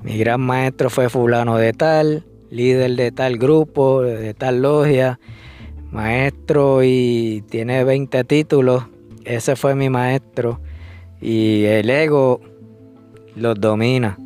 Mi 0.02 0.18
gran 0.18 0.40
maestro 0.40 0.90
fue 0.90 1.08
fulano 1.08 1.56
de 1.56 1.72
tal, 1.72 2.24
líder 2.50 2.92
de 2.92 3.12
tal 3.12 3.38
grupo, 3.38 4.02
de 4.02 4.34
tal 4.34 4.62
logia, 4.62 5.18
maestro 5.90 6.82
y 6.84 7.44
tiene 7.48 7.84
20 7.84 8.24
títulos. 8.24 8.84
Ese 9.24 9.56
fue 9.56 9.74
mi 9.74 9.90
maestro 9.90 10.60
y 11.20 11.64
el 11.64 11.90
ego 11.90 12.40
los 13.34 13.60
domina. 13.60 14.18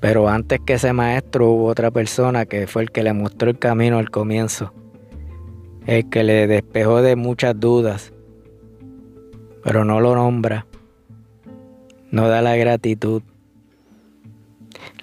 Pero 0.00 0.28
antes 0.28 0.60
que 0.60 0.74
ese 0.74 0.92
maestro 0.92 1.50
hubo 1.50 1.66
otra 1.66 1.90
persona 1.90 2.44
que 2.44 2.66
fue 2.66 2.82
el 2.82 2.90
que 2.90 3.02
le 3.02 3.12
mostró 3.12 3.50
el 3.50 3.58
camino 3.58 3.98
al 3.98 4.10
comienzo, 4.10 4.72
el 5.86 6.10
que 6.10 6.24
le 6.24 6.46
despejó 6.46 7.00
de 7.00 7.16
muchas 7.16 7.58
dudas, 7.58 8.12
pero 9.62 9.84
no 9.84 10.00
lo 10.00 10.14
nombra, 10.14 10.66
no 12.10 12.28
da 12.28 12.42
la 12.42 12.54
gratitud. 12.56 13.22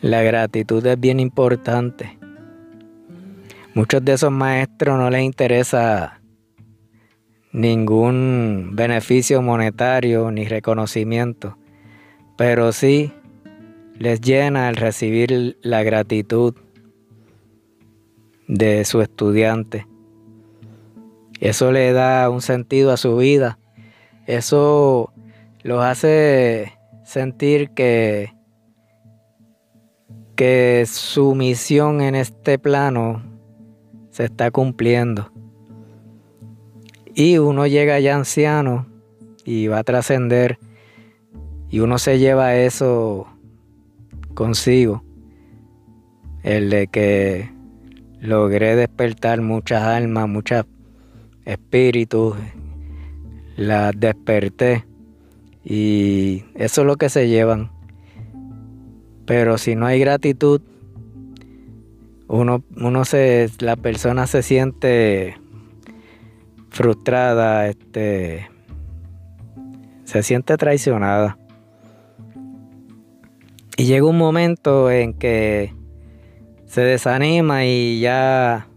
La 0.01 0.21
gratitud 0.21 0.85
es 0.85 0.99
bien 0.99 1.19
importante. 1.19 2.17
Muchos 3.73 4.05
de 4.05 4.13
esos 4.13 4.31
maestros 4.31 4.97
no 4.99 5.09
les 5.09 5.23
interesa 5.23 6.20
ningún 7.51 8.71
beneficio 8.73 9.41
monetario 9.41 10.31
ni 10.31 10.45
reconocimiento, 10.45 11.57
pero 12.37 12.71
sí 12.71 13.13
les 13.97 14.21
llena 14.21 14.69
el 14.69 14.75
recibir 14.75 15.57
la 15.61 15.83
gratitud 15.83 16.55
de 18.47 18.83
su 18.85 19.01
estudiante. 19.01 19.87
Eso 21.39 21.71
le 21.71 21.91
da 21.91 22.29
un 22.29 22.41
sentido 22.41 22.91
a 22.91 22.97
su 22.97 23.17
vida. 23.17 23.59
Eso 24.27 25.11
los 25.63 25.83
hace 25.83 26.73
sentir 27.03 27.71
que, 27.71 28.33
que 30.35 30.85
su 30.87 31.33
misión 31.35 32.01
en 32.01 32.15
este 32.15 32.59
plano 32.59 33.23
se 34.11 34.25
está 34.25 34.51
cumpliendo. 34.51 35.30
Y 37.13 37.37
uno 37.37 37.67
llega 37.67 37.99
ya 37.99 38.15
anciano 38.15 38.85
y 39.43 39.67
va 39.67 39.79
a 39.79 39.83
trascender 39.83 40.59
y 41.69 41.79
uno 41.79 41.97
se 41.97 42.19
lleva 42.19 42.55
eso 42.55 43.27
consigo. 44.33 45.03
El 46.43 46.69
de 46.69 46.87
que 46.87 47.51
logré 48.19 48.75
despertar 48.75 49.41
muchas 49.41 49.83
almas, 49.83 50.27
muchos 50.27 50.65
espíritus, 51.45 52.35
las 53.55 53.97
desperté 53.99 54.85
y 55.63 56.43
eso 56.55 56.81
es 56.81 56.87
lo 56.87 56.97
que 56.97 57.09
se 57.09 57.27
llevan. 57.27 57.71
Pero 59.25 59.57
si 59.57 59.75
no 59.75 59.85
hay 59.85 59.99
gratitud, 59.99 60.61
uno, 62.27 62.63
uno 62.75 63.05
se, 63.05 63.49
la 63.59 63.75
persona 63.75 64.27
se 64.27 64.41
siente 64.43 65.40
frustrada, 66.71 67.67
este, 67.67 68.49
se 70.05 70.23
siente 70.23 70.57
traicionada. 70.57 71.37
Y 73.77 73.85
llega 73.85 74.05
un 74.05 74.17
momento 74.17 74.89
en 74.89 75.13
que 75.13 75.75
se 76.65 76.81
desanima 76.81 77.65
y 77.65 77.99
ya 77.99 78.67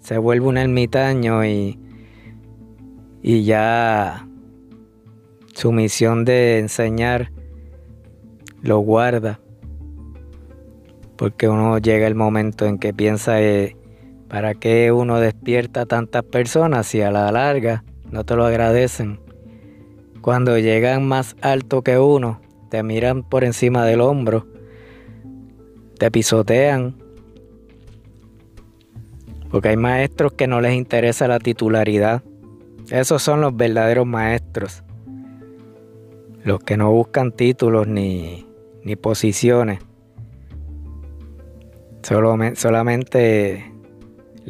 se 0.00 0.18
vuelve 0.18 0.46
un 0.46 0.58
ermitaño 0.58 1.44
y, 1.44 1.78
y 3.22 3.44
ya 3.44 4.26
su 5.54 5.72
misión 5.72 6.24
de 6.24 6.58
enseñar 6.58 7.30
lo 8.62 8.78
guarda. 8.80 9.40
Porque 11.16 11.48
uno 11.48 11.78
llega 11.78 12.06
el 12.06 12.14
momento 12.14 12.66
en 12.66 12.78
que 12.78 12.94
piensa, 12.94 13.40
eh, 13.42 13.76
¿Para 14.30 14.54
qué 14.54 14.92
uno 14.92 15.18
despierta 15.18 15.82
a 15.82 15.86
tantas 15.86 16.22
personas 16.22 16.86
si 16.86 17.02
a 17.02 17.10
la 17.10 17.32
larga 17.32 17.82
no 18.12 18.24
te 18.24 18.36
lo 18.36 18.44
agradecen? 18.46 19.18
Cuando 20.20 20.56
llegan 20.56 21.04
más 21.08 21.34
alto 21.42 21.82
que 21.82 21.98
uno, 21.98 22.40
te 22.68 22.84
miran 22.84 23.24
por 23.24 23.42
encima 23.42 23.84
del 23.84 24.00
hombro, 24.00 24.46
te 25.98 26.12
pisotean. 26.12 26.94
Porque 29.50 29.70
hay 29.70 29.76
maestros 29.76 30.32
que 30.34 30.46
no 30.46 30.60
les 30.60 30.74
interesa 30.74 31.26
la 31.26 31.40
titularidad. 31.40 32.22
Esos 32.88 33.22
son 33.22 33.40
los 33.40 33.56
verdaderos 33.56 34.06
maestros. 34.06 34.84
Los 36.44 36.60
que 36.60 36.76
no 36.76 36.92
buscan 36.92 37.32
títulos 37.32 37.88
ni, 37.88 38.46
ni 38.84 38.94
posiciones. 38.94 39.80
solamente 42.54 43.70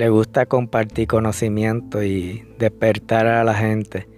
le 0.01 0.09
gusta 0.09 0.47
compartir 0.47 1.07
conocimiento 1.07 2.03
y 2.03 2.43
despertar 2.59 3.27
a 3.27 3.45
la 3.45 3.53
gente. 3.53 4.09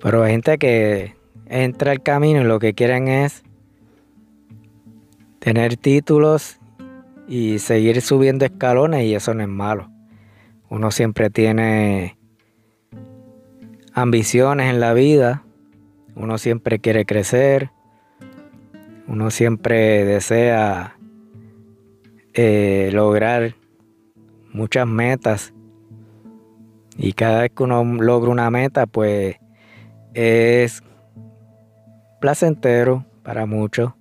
Pero 0.00 0.22
hay 0.22 0.30
gente 0.30 0.56
que 0.56 1.16
entra 1.46 1.90
al 1.90 2.00
camino 2.00 2.42
y 2.42 2.44
lo 2.44 2.60
que 2.60 2.72
quieren 2.72 3.08
es 3.08 3.42
tener 5.40 5.76
títulos 5.76 6.60
y 7.26 7.58
seguir 7.58 8.00
subiendo 8.02 8.44
escalones 8.44 9.02
y 9.02 9.16
eso 9.16 9.34
no 9.34 9.42
es 9.42 9.48
malo. 9.48 9.90
Uno 10.68 10.92
siempre 10.92 11.28
tiene 11.28 12.16
ambiciones 13.94 14.70
en 14.70 14.78
la 14.78 14.94
vida, 14.94 15.42
uno 16.14 16.38
siempre 16.38 16.78
quiere 16.78 17.04
crecer, 17.04 17.72
uno 19.08 19.32
siempre 19.32 20.04
desea 20.04 20.96
eh, 22.32 22.90
lograr 22.92 23.56
muchas 24.56 24.86
metas. 24.86 25.52
Y 26.96 27.12
cada 27.12 27.42
vez 27.42 27.52
que 27.54 27.62
uno 27.62 27.84
logra 27.84 28.30
una 28.30 28.50
meta, 28.50 28.86
pues 28.86 29.36
es 30.14 30.82
placentero 32.20 33.04
para 33.22 33.44
muchos. 33.44 33.92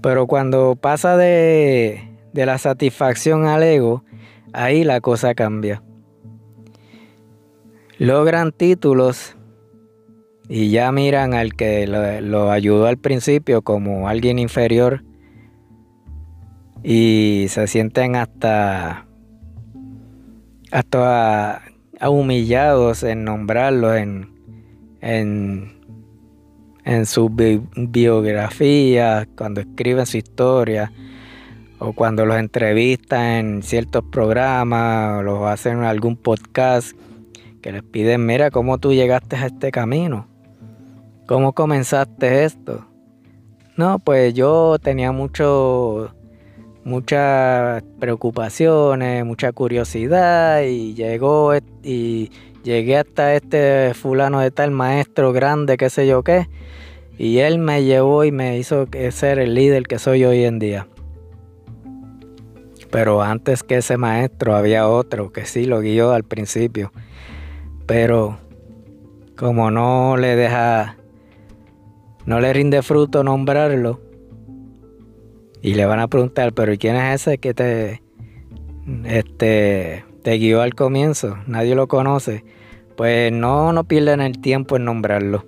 Pero 0.00 0.28
cuando 0.28 0.76
pasa 0.76 1.16
de, 1.16 2.08
de 2.32 2.46
la 2.46 2.58
satisfacción 2.58 3.46
al 3.46 3.64
ego, 3.64 4.04
ahí 4.52 4.84
la 4.84 5.00
cosa 5.00 5.34
cambia. 5.34 5.82
Logran 7.98 8.52
títulos 8.52 9.36
y 10.48 10.70
ya 10.70 10.90
miran 10.92 11.34
al 11.34 11.54
que 11.54 11.86
lo, 11.86 12.20
lo, 12.20 12.50
ayudó 12.50 12.86
al 12.86 12.96
principio 12.96 13.62
como 13.62 14.08
alguien 14.08 14.38
inferior 14.38 15.02
y 16.82 17.46
se 17.48 17.66
sienten 17.66 18.16
hasta, 18.16 19.06
hasta 20.70 21.62
humillados 22.08 23.02
en 23.02 23.24
nombrarlos 23.24 23.96
en, 23.96 24.30
en, 25.00 25.72
en 26.84 27.06
sus 27.06 27.30
biografías, 27.76 29.28
cuando 29.36 29.60
escriben 29.60 30.06
su 30.06 30.16
historia 30.16 30.92
o 31.78 31.92
cuando 31.92 32.26
los 32.26 32.36
entrevistan 32.36 33.24
en 33.26 33.62
ciertos 33.62 34.04
programas 34.10 35.18
o 35.18 35.22
los 35.22 35.42
hacen 35.46 35.78
en 35.78 35.84
algún 35.84 36.16
podcast 36.16 36.92
que 37.62 37.72
les 37.72 37.82
piden, 37.82 38.24
mira 38.24 38.50
cómo 38.50 38.78
tú 38.78 38.92
llegaste 38.92 39.36
a 39.36 39.46
este 39.46 39.70
camino, 39.70 40.26
cómo 41.26 41.52
comenzaste 41.52 42.44
esto. 42.44 42.86
No, 43.76 43.98
pues 43.98 44.34
yo 44.34 44.78
tenía 44.78 45.12
mucho 45.12 46.14
muchas 46.84 47.82
preocupaciones, 47.98 49.24
mucha 49.24 49.52
curiosidad 49.52 50.62
y 50.62 50.94
llegó 50.94 51.52
y 51.82 52.30
llegué 52.62 52.98
hasta 52.98 53.34
este 53.34 53.94
fulano 53.94 54.40
de 54.40 54.50
tal 54.50 54.70
maestro 54.70 55.32
grande, 55.32 55.76
qué 55.76 55.90
sé 55.90 56.06
yo 56.06 56.22
qué, 56.22 56.48
y 57.18 57.38
él 57.38 57.58
me 57.58 57.84
llevó 57.84 58.24
y 58.24 58.32
me 58.32 58.58
hizo 58.58 58.86
ser 59.10 59.38
el 59.38 59.54
líder 59.54 59.86
que 59.86 59.98
soy 59.98 60.24
hoy 60.24 60.44
en 60.44 60.58
día. 60.58 60.86
Pero 62.90 63.22
antes 63.22 63.62
que 63.62 63.76
ese 63.76 63.96
maestro 63.96 64.56
había 64.56 64.88
otro 64.88 65.32
que 65.32 65.44
sí 65.44 65.64
lo 65.64 65.80
guió 65.80 66.12
al 66.12 66.24
principio, 66.24 66.92
pero 67.86 68.38
como 69.36 69.70
no 69.70 70.16
le 70.16 70.34
deja, 70.34 70.96
no 72.26 72.40
le 72.40 72.52
rinde 72.52 72.82
fruto 72.82 73.22
nombrarlo, 73.22 74.00
y 75.62 75.74
le 75.74 75.84
van 75.84 76.00
a 76.00 76.08
preguntar, 76.08 76.52
pero 76.52 76.72
¿quién 76.78 76.96
es 76.96 77.22
ese 77.22 77.38
que 77.38 77.52
te, 77.52 78.02
este, 79.04 80.04
te 80.22 80.32
guió 80.38 80.62
al 80.62 80.74
comienzo? 80.74 81.36
Nadie 81.46 81.74
lo 81.74 81.86
conoce. 81.86 82.44
Pues 82.96 83.32
no, 83.32 83.72
no 83.72 83.84
pierden 83.84 84.20
el 84.20 84.40
tiempo 84.40 84.76
en 84.76 84.84
nombrarlo. 84.84 85.44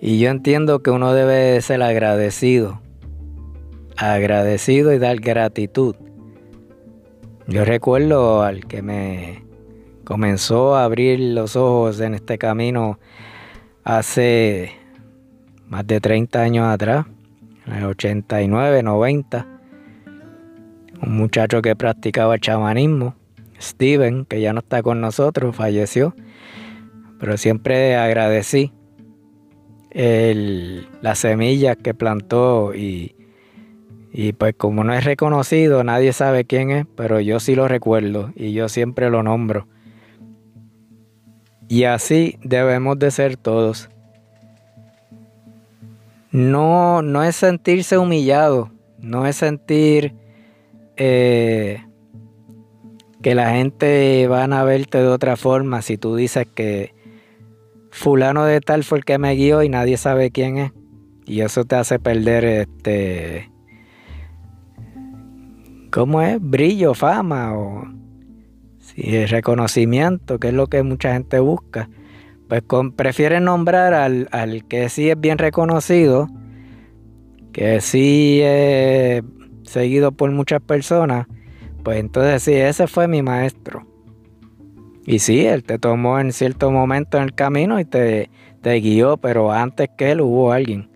Y 0.00 0.18
yo 0.18 0.30
entiendo 0.30 0.80
que 0.80 0.90
uno 0.90 1.12
debe 1.12 1.60
ser 1.60 1.82
agradecido. 1.82 2.80
Agradecido 3.96 4.92
y 4.92 4.98
dar 4.98 5.16
gratitud. 5.20 5.96
Yo 7.46 7.64
recuerdo 7.64 8.42
al 8.42 8.66
que 8.66 8.82
me 8.82 9.44
comenzó 10.04 10.76
a 10.76 10.84
abrir 10.84 11.18
los 11.20 11.56
ojos 11.56 12.00
en 12.00 12.14
este 12.14 12.38
camino 12.38 12.98
hace 13.84 14.72
más 15.66 15.86
de 15.86 16.00
30 16.00 16.40
años 16.40 16.66
atrás 16.66 17.06
en 17.68 17.74
el 17.74 17.84
89, 17.84 18.82
90. 18.82 19.46
Un 21.02 21.16
muchacho 21.16 21.62
que 21.62 21.76
practicaba 21.76 22.38
chamanismo, 22.38 23.14
Steven, 23.60 24.24
que 24.24 24.40
ya 24.40 24.52
no 24.52 24.60
está 24.60 24.82
con 24.82 25.00
nosotros, 25.00 25.54
falleció. 25.54 26.16
Pero 27.20 27.36
siempre 27.36 27.96
agradecí 27.96 28.72
las 29.92 31.18
semillas 31.18 31.76
que 31.76 31.94
plantó 31.94 32.74
y 32.74 33.14
Y 34.12 34.32
pues 34.32 34.54
como 34.56 34.84
no 34.84 34.94
es 34.94 35.04
reconocido, 35.04 35.84
nadie 35.84 36.12
sabe 36.12 36.44
quién 36.44 36.70
es, 36.70 36.86
pero 36.96 37.20
yo 37.20 37.40
sí 37.40 37.54
lo 37.54 37.68
recuerdo 37.68 38.32
y 38.34 38.52
yo 38.52 38.68
siempre 38.68 39.10
lo 39.10 39.22
nombro. 39.22 39.68
Y 41.68 41.84
así 41.84 42.38
debemos 42.42 42.98
de 42.98 43.10
ser 43.10 43.36
todos. 43.36 43.90
No, 46.30 47.02
no 47.02 47.24
es 47.24 47.36
sentirse 47.36 47.96
humillado, 47.96 48.70
no 48.98 49.26
es 49.26 49.36
sentir 49.36 50.14
eh, 50.96 51.82
que 53.22 53.34
la 53.34 53.50
gente 53.52 54.26
van 54.28 54.52
a 54.52 54.64
verte 54.64 54.98
de 54.98 55.08
otra 55.08 55.36
forma 55.36 55.80
si 55.82 55.96
tú 55.96 56.16
dices 56.16 56.46
que 56.54 56.94
fulano 57.90 58.44
de 58.44 58.60
tal 58.60 58.84
fue 58.84 58.98
el 58.98 59.04
que 59.04 59.18
me 59.18 59.34
guió 59.34 59.62
y 59.62 59.68
nadie 59.68 59.96
sabe 59.96 60.30
quién 60.30 60.58
es. 60.58 60.72
Y 61.26 61.40
eso 61.40 61.64
te 61.64 61.76
hace 61.76 61.98
perder 61.98 62.44
este 62.44 63.50
¿cómo 65.90 66.22
es? 66.22 66.38
brillo, 66.40 66.94
fama 66.94 67.56
o 67.56 67.84
si 68.78 69.26
reconocimiento, 69.26 70.38
que 70.38 70.48
es 70.48 70.54
lo 70.54 70.66
que 70.66 70.82
mucha 70.82 71.12
gente 71.12 71.38
busca. 71.40 71.88
Pues 72.48 72.62
prefieren 72.96 73.44
nombrar 73.44 73.92
al, 73.92 74.28
al, 74.32 74.66
que 74.66 74.88
sí 74.88 75.10
es 75.10 75.20
bien 75.20 75.36
reconocido, 75.38 76.28
que 77.52 77.80
sí 77.80 78.40
es 78.42 79.22
seguido 79.64 80.12
por 80.12 80.30
muchas 80.30 80.62
personas, 80.62 81.26
pues 81.84 82.00
entonces 82.00 82.42
sí, 82.42 82.54
ese 82.54 82.86
fue 82.86 83.06
mi 83.06 83.22
maestro. 83.22 83.86
Y 85.04 85.20
sí, 85.20 85.46
él 85.46 85.62
te 85.64 85.78
tomó 85.78 86.18
en 86.18 86.32
cierto 86.32 86.70
momento 86.70 87.18
en 87.18 87.24
el 87.24 87.34
camino 87.34 87.80
y 87.80 87.84
te, 87.84 88.30
te 88.60 88.74
guió, 88.80 89.16
pero 89.16 89.52
antes 89.52 89.88
que 89.96 90.10
él 90.10 90.20
hubo 90.20 90.52
alguien, 90.52 90.90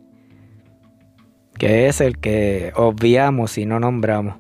que 1.59 1.87
es 1.87 2.01
el 2.01 2.19
que 2.19 2.73
obviamos 2.77 3.57
y 3.59 3.67
no 3.67 3.79
nombramos. 3.81 4.37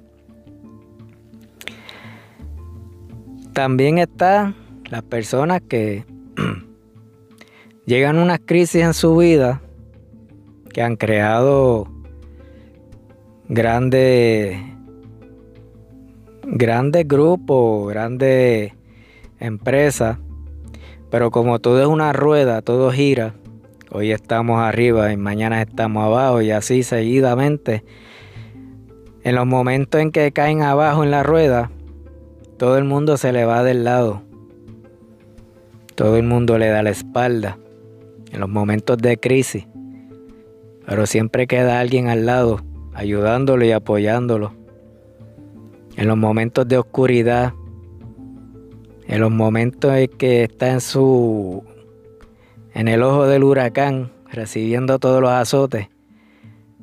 También 3.52 3.98
está 3.98 4.54
las 4.90 5.02
personas 5.02 5.60
que 5.68 6.04
llegan 7.86 8.18
unas 8.18 8.40
crisis 8.44 8.82
en 8.82 8.94
su 8.94 9.16
vida 9.16 9.60
que 10.72 10.82
han 10.82 10.96
creado 10.96 11.88
grandes 13.48 14.56
grandes 16.44 17.06
grupos, 17.06 17.88
grandes 17.88 18.72
empresa, 19.38 20.18
pero 21.10 21.30
como 21.30 21.58
todo 21.58 21.80
es 21.80 21.86
una 21.86 22.12
rueda, 22.12 22.62
todo 22.62 22.90
gira, 22.92 23.34
hoy 23.90 24.12
estamos 24.12 24.60
arriba 24.60 25.12
y 25.12 25.16
mañana 25.16 25.60
estamos 25.62 26.04
abajo 26.04 26.42
y 26.42 26.50
así 26.50 26.82
seguidamente, 26.82 27.84
en 29.24 29.34
los 29.34 29.46
momentos 29.46 30.00
en 30.00 30.10
que 30.10 30.32
caen 30.32 30.62
abajo 30.62 31.04
en 31.04 31.10
la 31.10 31.22
rueda, 31.22 31.70
todo 32.58 32.78
el 32.78 32.84
mundo 32.84 33.16
se 33.16 33.32
le 33.32 33.44
va 33.44 33.64
del 33.64 33.84
lado, 33.84 34.22
todo 35.94 36.16
el 36.16 36.24
mundo 36.24 36.58
le 36.58 36.68
da 36.68 36.82
la 36.82 36.90
espalda, 36.90 37.58
en 38.32 38.40
los 38.40 38.48
momentos 38.48 38.98
de 38.98 39.18
crisis, 39.18 39.66
pero 40.86 41.06
siempre 41.06 41.46
queda 41.46 41.78
alguien 41.78 42.08
al 42.08 42.26
lado, 42.26 42.60
ayudándolo 42.94 43.64
y 43.64 43.70
apoyándolo. 43.70 44.54
En 45.96 46.08
los 46.08 46.16
momentos 46.16 46.66
de 46.66 46.78
oscuridad, 46.78 47.52
en 49.06 49.20
los 49.20 49.30
momentos 49.30 49.94
en 49.94 50.08
que 50.08 50.44
está 50.44 50.72
en 50.72 50.80
su 50.80 51.62
en 52.74 52.88
el 52.88 53.02
ojo 53.02 53.26
del 53.26 53.44
huracán 53.44 54.10
recibiendo 54.30 54.98
todos 54.98 55.20
los 55.20 55.30
azotes 55.30 55.88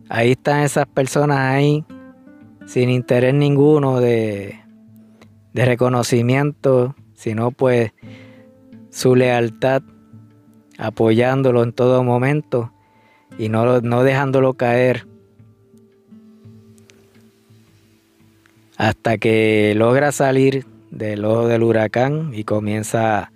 ahí 0.09 0.31
están 0.31 0.62
esas 0.62 0.85
personas 0.85 1.39
ahí 1.39 1.83
sin 2.67 2.91
interés 2.91 3.33
ninguno 3.33 3.99
de, 3.99 4.59
de 5.53 5.65
reconocimiento 5.65 6.95
sino 7.15 7.49
pues 7.49 7.93
su 8.91 9.15
lealtad 9.15 9.81
apoyándolo 10.80 11.62
en 11.63 11.74
todo 11.74 12.04
momento 12.04 12.72
y 13.38 13.50
no, 13.50 13.82
no 13.82 14.04
dejándolo 14.04 14.54
caer 14.54 15.06
hasta 18.78 19.18
que 19.18 19.74
logra 19.76 20.12
salir 20.13 20.65
del 20.89 21.26
ojo 21.26 21.48
del 21.48 21.63
huracán 21.63 22.32
y 22.34 22.46
comienza 22.46 23.32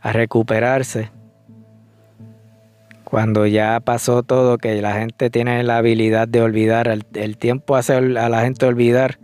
a 0.00 0.12
recuperarse. 0.12 1.10
Cuando 3.04 3.46
ya 3.46 3.78
pasó 3.80 4.22
todo, 4.22 4.56
que 4.56 4.80
la 4.80 4.94
gente 4.94 5.28
tiene 5.28 5.62
la 5.62 5.76
habilidad 5.76 6.26
de 6.26 6.40
olvidar, 6.40 6.88
el, 6.88 7.36
tiempo 7.36 7.76
hace 7.76 7.92
a 7.92 8.00
la 8.00 8.40
gente 8.40 8.64
olvidar 8.64 9.18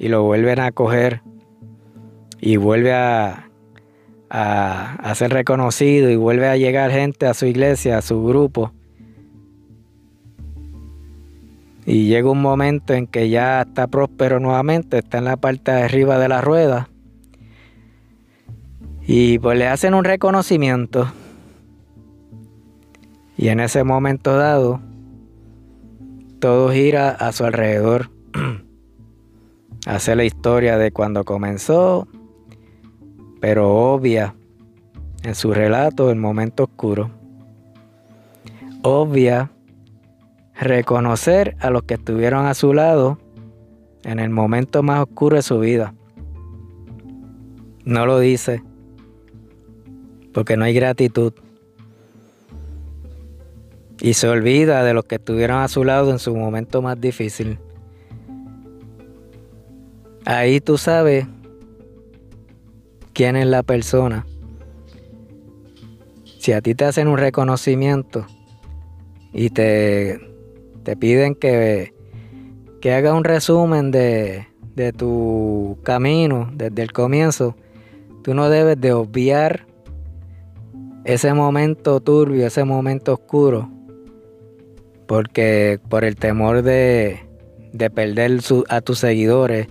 y 0.00 0.08
lo 0.08 0.24
vuelven 0.24 0.58
a 0.58 0.72
coger 0.72 1.22
y 2.40 2.56
vuelve 2.56 2.92
a, 2.92 3.45
a, 4.30 5.12
ser 5.14 5.32
reconocido 5.32 6.10
y 6.10 6.16
vuelve 6.16 6.48
a 6.48 6.56
llegar 6.56 6.90
gente 6.90 7.26
a 7.26 7.34
su 7.34 7.46
iglesia, 7.46 7.98
a 7.98 8.02
su 8.02 8.24
grupo 8.24 8.72
Y 11.88 12.08
llega 12.08 12.28
un 12.28 12.42
momento 12.42 12.94
en 12.94 13.06
que 13.06 13.28
ya 13.28 13.62
está 13.62 13.86
próspero 13.86 14.40
nuevamente, 14.40 14.98
está 14.98 15.18
en 15.18 15.24
la 15.24 15.36
parte 15.36 15.70
de 15.70 15.82
arriba 15.82 16.18
de 16.18 16.28
la 16.28 16.40
rueda. 16.40 16.88
Y 19.06 19.38
pues 19.38 19.56
le 19.56 19.68
hacen 19.68 19.94
un 19.94 20.02
reconocimiento. 20.02 21.12
Y 23.36 23.48
en 23.48 23.60
ese 23.60 23.84
momento 23.84 24.36
dado, 24.36 24.80
todo 26.40 26.72
gira 26.72 27.10
a 27.10 27.30
su 27.30 27.44
alrededor. 27.44 28.10
Hace 29.86 30.16
la 30.16 30.24
historia 30.24 30.78
de 30.78 30.90
cuando 30.90 31.22
comenzó, 31.24 32.08
pero 33.48 33.92
obvia 33.92 34.34
en 35.22 35.36
su 35.36 35.54
relato 35.54 36.10
el 36.10 36.16
momento 36.16 36.64
oscuro. 36.64 37.12
Obvia 38.82 39.52
reconocer 40.60 41.56
a 41.60 41.70
los 41.70 41.84
que 41.84 41.94
estuvieron 41.94 42.46
a 42.46 42.54
su 42.54 42.74
lado 42.74 43.20
en 44.02 44.18
el 44.18 44.30
momento 44.30 44.82
más 44.82 45.00
oscuro 45.00 45.36
de 45.36 45.42
su 45.42 45.60
vida. 45.60 45.94
No 47.84 48.04
lo 48.04 48.18
dice 48.18 48.64
porque 50.34 50.56
no 50.56 50.64
hay 50.64 50.74
gratitud. 50.74 51.32
Y 54.00 54.14
se 54.14 54.26
olvida 54.28 54.82
de 54.82 54.92
los 54.92 55.04
que 55.04 55.14
estuvieron 55.14 55.58
a 55.58 55.68
su 55.68 55.84
lado 55.84 56.10
en 56.10 56.18
su 56.18 56.34
momento 56.34 56.82
más 56.82 57.00
difícil. 57.00 57.60
Ahí 60.24 60.60
tú 60.60 60.78
sabes 60.78 61.28
quién 63.16 63.34
es 63.34 63.46
la 63.46 63.62
persona. 63.62 64.26
Si 66.38 66.52
a 66.52 66.60
ti 66.60 66.74
te 66.74 66.84
hacen 66.84 67.08
un 67.08 67.16
reconocimiento 67.16 68.26
y 69.32 69.48
te 69.48 70.20
te 70.82 70.96
piden 70.96 71.34
que, 71.34 71.94
que 72.82 72.92
hagas 72.92 73.14
un 73.14 73.24
resumen 73.24 73.90
de, 73.90 74.46
de 74.74 74.92
tu 74.92 75.78
camino 75.82 76.50
desde 76.52 76.82
el 76.82 76.92
comienzo, 76.92 77.56
tú 78.22 78.34
no 78.34 78.50
debes 78.50 78.78
de 78.80 78.92
obviar 78.92 79.66
ese 81.04 81.32
momento 81.32 82.00
turbio, 82.00 82.46
ese 82.46 82.64
momento 82.64 83.14
oscuro, 83.14 83.70
porque 85.06 85.80
por 85.88 86.04
el 86.04 86.16
temor 86.16 86.62
de, 86.62 87.18
de 87.72 87.90
perder 87.90 88.40
a 88.68 88.80
tus 88.82 88.98
seguidores, 88.98 89.68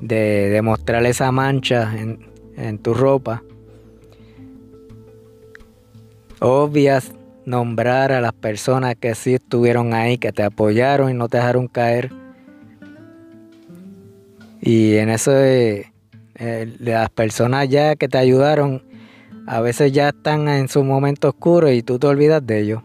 de, 0.00 0.50
de 0.50 0.62
mostrar 0.62 1.06
esa 1.06 1.32
mancha 1.32 1.92
en, 1.98 2.35
en 2.56 2.78
tu 2.78 2.94
ropa, 2.94 3.42
obvias 6.40 7.12
nombrar 7.44 8.12
a 8.12 8.20
las 8.20 8.32
personas 8.32 8.96
que 8.96 9.14
sí 9.14 9.34
estuvieron 9.34 9.94
ahí, 9.94 10.18
que 10.18 10.32
te 10.32 10.42
apoyaron 10.42 11.10
y 11.10 11.14
no 11.14 11.28
te 11.28 11.38
dejaron 11.38 11.68
caer. 11.68 12.12
Y 14.60 14.96
en 14.96 15.10
eso 15.10 15.30
de, 15.30 15.92
eh, 16.34 16.76
las 16.80 17.08
personas 17.10 17.68
ya 17.68 17.96
que 17.96 18.08
te 18.08 18.18
ayudaron, 18.18 18.82
a 19.46 19.60
veces 19.60 19.92
ya 19.92 20.08
están 20.08 20.48
en 20.48 20.68
su 20.68 20.82
momento 20.82 21.28
oscuro 21.28 21.70
y 21.70 21.82
tú 21.82 21.98
te 21.98 22.08
olvidas 22.08 22.44
de 22.44 22.60
ellos. 22.60 22.82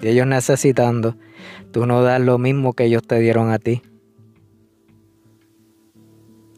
De 0.00 0.10
ellos 0.10 0.26
necesitando. 0.26 1.16
Tú 1.72 1.86
no 1.86 2.02
das 2.02 2.20
lo 2.20 2.38
mismo 2.38 2.72
que 2.72 2.84
ellos 2.84 3.06
te 3.06 3.18
dieron 3.20 3.50
a 3.50 3.58
ti. 3.58 3.82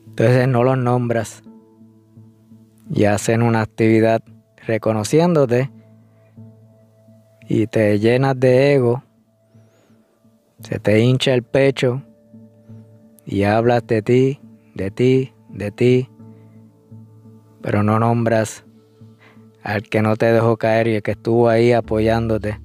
Entonces 0.07 0.49
no 0.49 0.65
los 0.65 0.79
nombras. 0.79 1.43
Y 2.91 3.05
hacen 3.05 3.43
una 3.43 3.63
actividad 3.63 4.23
reconociéndote 4.67 5.71
y 7.49 7.67
te 7.67 7.99
llenas 7.99 8.39
de 8.39 8.75
ego, 8.75 9.03
se 10.61 10.79
te 10.79 11.01
hincha 11.01 11.33
el 11.35 11.43
pecho 11.43 12.03
y 13.25 13.45
hablas 13.45 13.87
de 13.87 14.03
ti, 14.03 14.41
de 14.75 14.91
ti, 14.91 15.33
de 15.49 15.71
ti, 15.71 16.11
pero 17.63 17.83
no 17.83 17.99
nombras 17.99 18.65
al 19.63 19.83
que 19.83 20.03
no 20.03 20.17
te 20.17 20.27
dejó 20.27 20.57
caer 20.57 20.87
y 20.87 20.95
el 20.97 21.03
que 21.03 21.13
estuvo 21.13 21.49
ahí 21.49 21.73
apoyándote. 21.73 22.61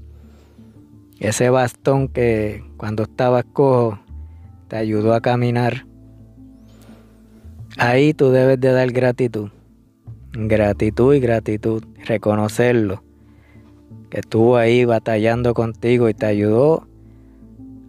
Ese 1.20 1.50
bastón 1.50 2.08
que 2.08 2.64
cuando 2.78 3.04
estabas 3.04 3.44
cojo 3.46 4.00
te 4.68 4.78
ayudó 4.78 5.14
a 5.14 5.22
caminar, 5.22 5.86
ahí 7.78 8.14
tú 8.14 8.30
debes 8.30 8.60
de 8.60 8.72
dar 8.72 8.92
gratitud. 8.92 9.50
Gratitud 10.34 11.14
y 11.14 11.20
gratitud, 11.20 11.84
reconocerlo. 12.06 13.04
Que 14.10 14.22
estuvo 14.22 14.58
ahí 14.58 14.86
batallando 14.86 15.54
contigo 15.54 16.08
y 16.10 16.14
te 16.14 16.26
ayudó 16.26 16.88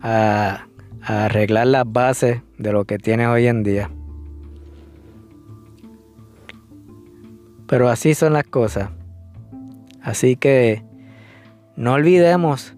a, 0.00 0.66
arreglar 1.02 1.66
las 1.66 1.90
bases 1.90 2.42
de 2.58 2.72
lo 2.72 2.84
que 2.84 2.98
tienes 2.98 3.28
hoy 3.28 3.46
en 3.46 3.62
día. 3.62 3.90
Pero 7.66 7.88
así 7.88 8.14
son 8.14 8.34
las 8.34 8.44
cosas. 8.44 8.90
Así 10.00 10.36
que 10.36 10.82
no 11.76 11.94
olvidemos 11.94 12.74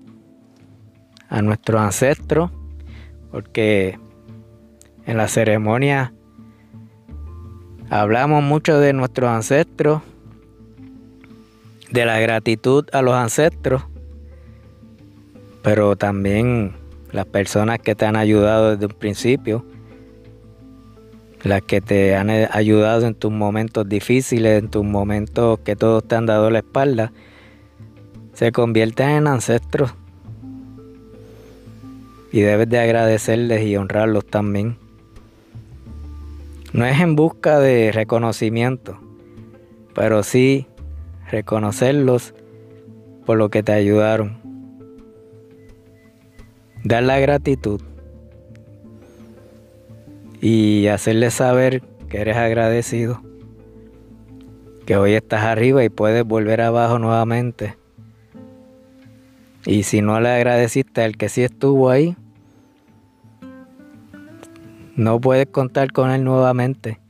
a 1.28 1.42
nuestros 1.42 1.80
ancestros, 1.80 2.50
porque 3.30 3.98
en 5.06 5.16
la 5.16 5.28
ceremonia 5.28 6.13
hablamos 7.90 8.42
mucho 8.42 8.78
de 8.78 8.92
nuestros 8.92 9.30
ancestros, 9.30 10.02
de 11.90 12.04
la 12.04 12.18
gratitud 12.18 12.86
a 12.92 13.02
los 13.02 13.14
ancestros, 13.14 13.84
pero 15.62 15.96
también 15.96 16.72
las 17.12 17.26
personas 17.26 17.78
que 17.78 17.94
te 17.94 18.06
han 18.06 18.16
ayudado 18.16 18.72
desde 18.72 18.86
un 18.86 18.98
principio, 18.98 19.64
las 21.44 21.62
que 21.62 21.80
te 21.80 22.16
han 22.16 22.30
ayudado 22.30 23.06
en 23.06 23.14
tus 23.14 23.30
momentos 23.30 23.88
difíciles, 23.88 24.62
en 24.62 24.68
tus 24.68 24.84
momentos 24.84 25.60
que 25.60 25.76
todos 25.76 26.02
te 26.02 26.16
han 26.16 26.26
dado 26.26 26.50
la 26.50 26.58
espalda, 26.58 27.12
se 28.32 28.50
convierten 28.50 29.10
en 29.10 29.26
ancestros 29.28 29.94
y 32.32 32.40
debes 32.40 32.68
de 32.68 32.80
agradecerles 32.80 33.64
y 33.64 33.76
honrarlos 33.76 34.26
también. 34.26 34.83
No 36.74 36.84
es 36.86 37.00
en 37.00 37.14
busca 37.14 37.60
de 37.60 37.92
reconocimiento, 37.92 38.98
pero 39.94 40.24
sí 40.24 40.66
reconocerlos 41.30 42.34
por 43.24 43.38
lo 43.38 43.48
que 43.48 43.62
te 43.62 43.70
ayudaron. 43.70 44.38
Dar 46.82 47.04
la 47.04 47.20
gratitud 47.20 47.80
y 50.40 50.88
hacerles 50.88 51.34
saber 51.34 51.80
que 52.08 52.20
eres 52.20 52.36
agradecido, 52.36 53.22
que 54.84 54.96
hoy 54.96 55.12
estás 55.12 55.44
arriba 55.44 55.84
y 55.84 55.90
puedes 55.90 56.24
volver 56.24 56.60
abajo 56.60 56.98
nuevamente. 56.98 57.76
Y 59.64 59.84
si 59.84 60.02
no 60.02 60.20
le 60.20 60.30
agradeciste 60.30 61.04
al 61.04 61.16
que 61.16 61.28
sí 61.28 61.44
estuvo 61.44 61.88
ahí, 61.88 62.16
no 64.96 65.20
puedes 65.20 65.46
contar 65.46 65.92
con 65.92 66.10
él 66.10 66.24
nuevamente. 66.24 67.00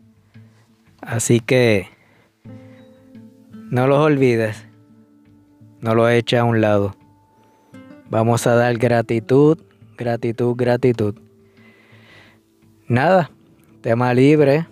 Así 1.01 1.41
que 1.41 1.89
no 3.71 3.87
los 3.87 3.99
olvides, 3.99 4.67
no 5.81 5.95
los 5.95 6.11
eches 6.11 6.41
a 6.41 6.45
un 6.45 6.61
lado. 6.61 6.97
Vamos 8.09 8.47
a 8.47 8.55
dar 8.55 8.77
gratitud, 8.79 9.59
gratitud, 9.99 10.55
gratitud. 10.57 11.15
Nada, 12.89 13.31
tema 13.81 14.15
libre. 14.15 14.67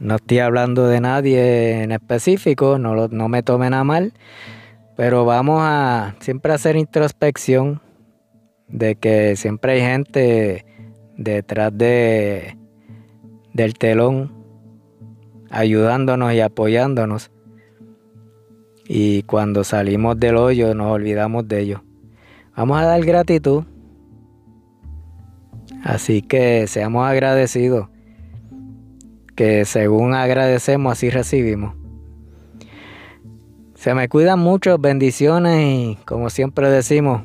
No 0.00 0.16
estoy 0.16 0.40
hablando 0.40 0.88
de 0.88 1.00
nadie 1.00 1.82
en 1.82 1.92
específico, 1.92 2.78
no, 2.78 3.06
no 3.06 3.28
me 3.28 3.44
tomen 3.44 3.72
a 3.72 3.84
mal, 3.84 4.12
pero 4.96 5.24
vamos 5.24 5.60
a 5.62 6.16
siempre 6.18 6.52
hacer 6.52 6.74
introspección 6.74 7.80
de 8.66 8.96
que 8.96 9.36
siempre 9.36 9.74
hay 9.74 9.80
gente 9.80 10.64
detrás 11.22 11.76
de, 11.76 12.56
del 13.52 13.74
telón, 13.74 14.32
ayudándonos 15.50 16.32
y 16.32 16.40
apoyándonos. 16.40 17.30
Y 18.86 19.22
cuando 19.22 19.64
salimos 19.64 20.18
del 20.18 20.36
hoyo 20.36 20.74
nos 20.74 20.92
olvidamos 20.92 21.46
de 21.48 21.60
ellos. 21.60 21.80
Vamos 22.56 22.80
a 22.80 22.84
dar 22.84 23.04
gratitud. 23.04 23.64
Así 25.82 26.22
que 26.22 26.66
seamos 26.66 27.06
agradecidos. 27.06 27.88
Que 29.34 29.64
según 29.64 30.14
agradecemos, 30.14 30.92
así 30.92 31.10
recibimos. 31.10 31.74
Se 33.74 33.94
me 33.94 34.08
cuidan 34.08 34.38
mucho, 34.38 34.78
bendiciones 34.78 35.60
y 35.60 35.98
como 36.04 36.30
siempre 36.30 36.70
decimos, 36.70 37.22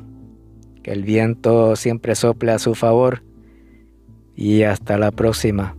que 0.82 0.90
el 0.92 1.04
viento 1.04 1.76
siempre 1.76 2.14
sople 2.14 2.52
a 2.52 2.58
su 2.58 2.74
favor 2.74 3.22
y 4.38 4.62
hasta 4.62 4.96
la 4.96 5.10
próxima. 5.10 5.76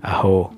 Ajo. 0.00 0.55